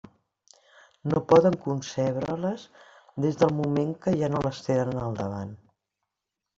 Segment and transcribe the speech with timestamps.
[1.11, 2.65] No poden concebre-les
[3.29, 5.57] des del moment que ja no les tenen al davant.